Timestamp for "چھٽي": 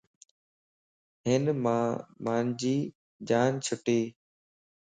3.65-3.99